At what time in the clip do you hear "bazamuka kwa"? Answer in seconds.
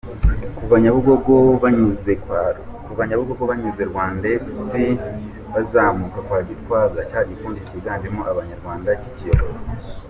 5.53-6.39